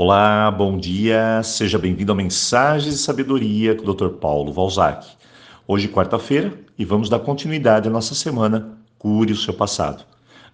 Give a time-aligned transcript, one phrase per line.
[0.00, 4.10] Olá, bom dia, seja bem-vindo a Mensagens de Sabedoria com o Dr.
[4.10, 5.04] Paulo Valzac.
[5.66, 10.04] Hoje, quarta-feira, e vamos dar continuidade à nossa semana Cure o Seu Passado.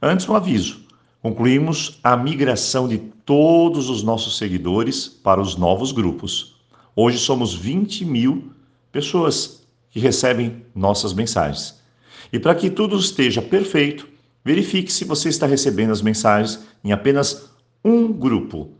[0.01, 0.81] Antes, um aviso:
[1.21, 6.57] concluímos a migração de todos os nossos seguidores para os novos grupos.
[6.97, 8.51] Hoje somos 20 mil
[8.91, 11.79] pessoas que recebem nossas mensagens.
[12.33, 14.09] E para que tudo esteja perfeito,
[14.43, 17.51] verifique se você está recebendo as mensagens em apenas
[17.85, 18.71] um grupo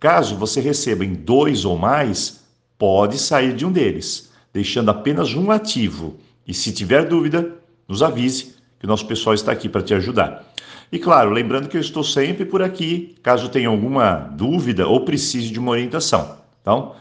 [0.00, 2.44] Caso você receba em dois ou mais,
[2.78, 6.16] pode sair de um deles, deixando apenas um ativo.
[6.46, 7.56] E se tiver dúvida,
[7.88, 10.44] nos avise que o nosso pessoal está aqui para te ajudar.
[10.92, 15.50] E claro, lembrando que eu estou sempre por aqui, caso tenha alguma dúvida ou precise
[15.50, 16.38] de uma orientação.
[16.62, 16.94] Então,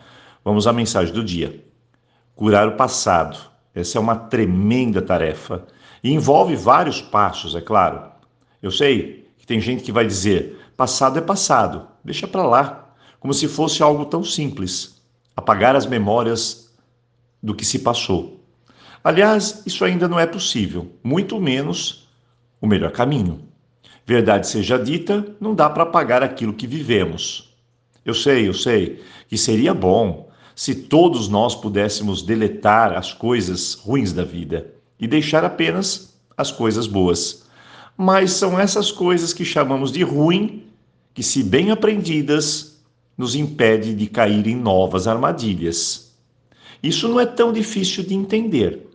[0.43, 1.63] vamos à mensagem do dia.
[2.35, 3.38] Curar o passado.
[3.76, 5.63] Essa é uma tremenda tarefa
[6.04, 8.02] e envolve vários passos, é claro.
[8.62, 12.87] Eu sei que tem gente que vai dizer: passado é passado, deixa para lá
[13.20, 15.02] como se fosse algo tão simples
[15.35, 16.73] apagar as memórias
[17.41, 18.43] do que se passou.
[19.04, 22.07] Aliás, isso ainda não é possível, muito menos
[22.60, 23.48] o melhor caminho.
[24.05, 27.54] Verdade seja dita, não dá para apagar aquilo que vivemos.
[28.04, 34.12] Eu sei, eu sei que seria bom se todos nós pudéssemos deletar as coisas ruins
[34.12, 37.45] da vida e deixar apenas as coisas boas.
[37.95, 40.63] Mas são essas coisas que chamamos de ruim
[41.13, 42.76] que, se bem aprendidas,
[43.18, 46.15] nos impede de cair em novas armadilhas.
[46.84, 48.87] Isso não é tão difícil de entender.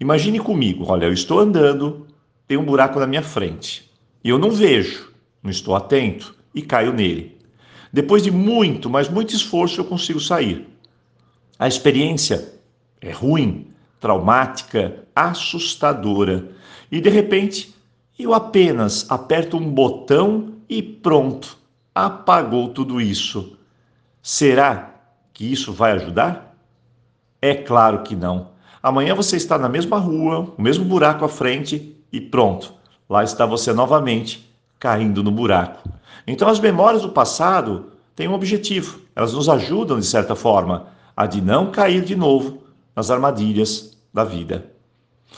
[0.00, 2.06] Imagine comigo: olha, eu estou andando,
[2.48, 3.90] tem um buraco na minha frente,
[4.24, 7.36] e eu não vejo, não estou atento e caio nele.
[7.92, 10.66] Depois de muito, mas muito esforço, eu consigo sair.
[11.58, 12.54] A experiência
[13.00, 13.68] é ruim,
[14.00, 16.50] traumática, assustadora,
[16.90, 17.74] e de repente
[18.18, 21.56] eu apenas aperto um botão e pronto,
[21.94, 23.55] apagou tudo isso.
[24.28, 24.90] Será
[25.32, 26.58] que isso vai ajudar?
[27.40, 28.48] É claro que não.
[28.82, 32.74] Amanhã você está na mesma rua, o mesmo buraco à frente e pronto,
[33.08, 35.88] lá está você novamente caindo no buraco.
[36.26, 41.24] Então, as memórias do passado têm um objetivo, elas nos ajudam, de certa forma, a
[41.24, 42.64] de não cair de novo
[42.96, 44.72] nas armadilhas da vida.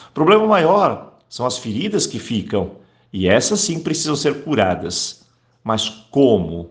[0.09, 2.70] O problema maior são as feridas que ficam,
[3.12, 5.26] e essas sim precisam ser curadas.
[5.62, 6.70] Mas como?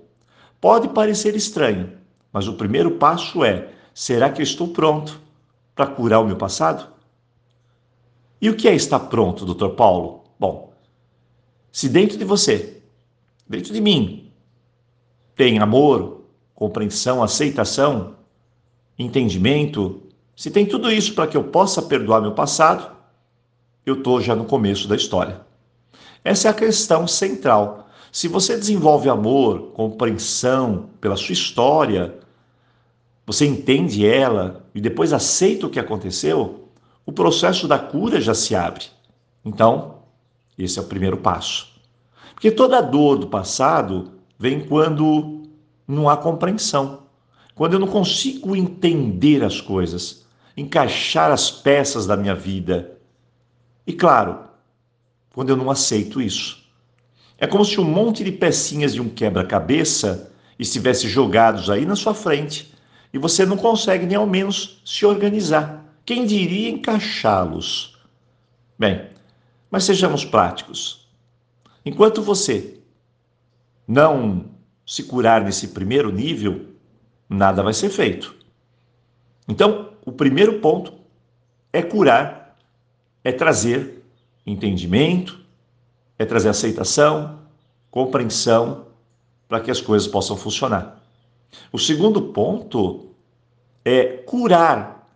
[0.60, 1.97] Pode parecer estranho,
[2.32, 5.20] mas o primeiro passo é: será que eu estou pronto
[5.76, 6.88] para curar o meu passado?
[8.42, 9.70] E o que é estar pronto, Dr.
[9.70, 10.24] Paulo?
[10.40, 10.74] Bom,
[11.72, 12.82] se dentro de você,
[13.48, 14.32] dentro de mim,
[15.36, 18.16] tem amor, compreensão, aceitação,
[18.98, 20.04] entendimento,
[20.36, 22.96] se tem tudo isso para que eu possa perdoar meu passado,
[23.86, 25.42] eu estou já no começo da história.
[26.24, 27.87] Essa é a questão central
[28.18, 32.18] se você desenvolve amor, compreensão pela sua história,
[33.28, 36.68] você entende ela e depois aceita o que aconteceu,
[37.06, 38.86] o processo da cura já se abre.
[39.46, 40.00] Então,
[40.58, 41.72] esse é o primeiro passo.
[42.34, 45.44] Porque toda dor do passado vem quando
[45.88, 47.04] não há compreensão,
[47.54, 50.26] quando eu não consigo entender as coisas,
[50.58, 52.98] encaixar as peças da minha vida.
[53.86, 54.40] E claro,
[55.36, 56.67] quando eu não aceito isso.
[57.38, 62.14] É como se um monte de pecinhas de um quebra-cabeça estivesse jogados aí na sua
[62.14, 62.74] frente
[63.14, 65.86] e você não consegue nem ao menos se organizar.
[66.06, 67.98] Quem diria encaixá-los?
[68.78, 69.10] Bem,
[69.70, 71.08] mas sejamos práticos.
[71.86, 72.80] Enquanto você
[73.88, 74.46] não
[74.86, 76.66] se curar nesse primeiro nível,
[77.30, 78.36] nada vai ser feito.
[79.48, 80.94] Então, o primeiro ponto
[81.72, 82.58] é curar,
[83.24, 84.04] é trazer
[84.46, 85.40] entendimento,
[86.18, 87.40] é trazer aceitação,
[87.92, 88.88] compreensão,
[89.48, 91.02] para que as coisas possam funcionar.
[91.72, 93.12] O segundo ponto
[93.84, 95.08] é curar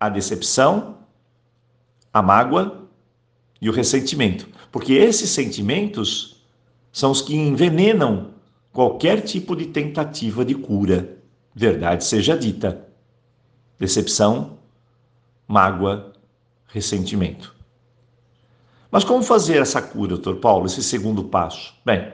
[0.00, 0.98] a decepção,
[2.12, 2.88] a mágoa
[3.60, 6.42] e o ressentimento, porque esses sentimentos
[6.92, 8.34] são os que envenenam
[8.72, 11.18] qualquer tipo de tentativa de cura,
[11.54, 12.86] verdade seja dita.
[13.78, 14.58] Decepção,
[15.46, 16.12] mágoa,
[16.66, 17.57] ressentimento.
[18.90, 21.74] Mas como fazer essa cura, doutor Paulo, esse segundo passo?
[21.84, 22.12] Bem,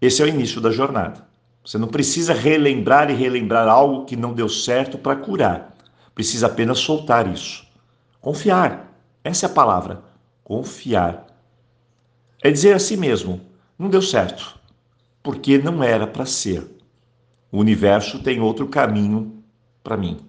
[0.00, 1.28] esse é o início da jornada.
[1.64, 5.76] Você não precisa relembrar e relembrar algo que não deu certo para curar.
[6.14, 7.66] Precisa apenas soltar isso.
[8.20, 8.92] Confiar.
[9.22, 10.02] Essa é a palavra.
[10.42, 11.26] Confiar.
[12.42, 13.40] É dizer a si mesmo:
[13.78, 14.58] não deu certo,
[15.22, 16.66] porque não era para ser.
[17.52, 19.42] O universo tem outro caminho
[19.82, 20.20] para mim.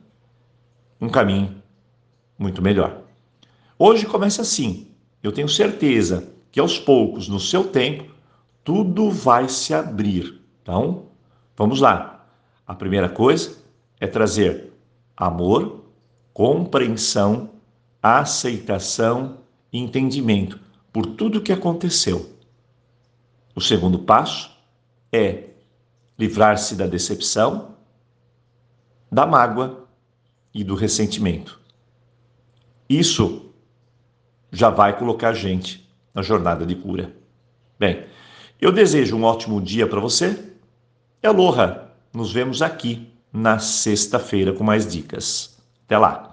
[1.00, 1.62] Um caminho
[2.38, 3.02] muito melhor.
[3.80, 4.91] Hoje começa assim,
[5.24, 8.12] eu tenho certeza que aos poucos, no seu tempo,
[8.64, 10.42] tudo vai se abrir.
[10.62, 11.08] Então,
[11.56, 12.26] vamos lá.
[12.66, 13.58] A primeira coisa
[14.00, 14.72] é trazer
[15.16, 15.86] amor,
[16.34, 17.52] compreensão,
[18.02, 19.40] aceitação
[19.72, 20.60] e entendimento
[20.92, 22.36] por tudo que aconteceu.
[23.56, 24.58] O segundo passo
[25.12, 25.50] é
[26.18, 27.76] livrar-se da decepção,
[29.12, 29.88] da mágoa
[30.54, 31.60] e do ressentimento.
[32.90, 33.51] Isso
[34.52, 37.12] já vai colocar a gente na jornada de cura.
[37.80, 38.06] Bem,
[38.60, 40.38] eu desejo um ótimo dia para você.
[41.24, 41.90] Aloha!
[42.14, 45.58] Nos vemos aqui na sexta-feira com mais dicas.
[45.86, 46.31] Até lá!